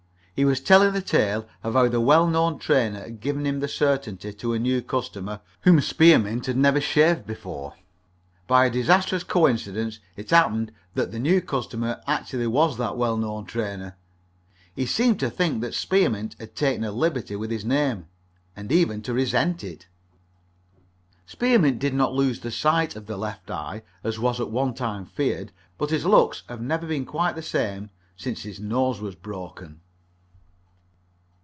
[0.33, 3.67] He was telling the tale of how the well known trainer had given him the
[3.67, 7.75] certainty to a new customer, whom Spearmint had never shaved before.
[8.47, 13.45] By a disastrous coincidence it happened that the new customer actually was that well known
[13.45, 13.97] trainer.
[14.75, 18.07] He seemed to think that Spearmint had taken a liberty with his name,
[18.55, 19.85] and even to resent it.
[21.27, 25.05] Spearmint did not lose the sight of the left eye, as was at one time
[25.05, 29.81] feared, but his looks have never been quite the same since his nose was broken.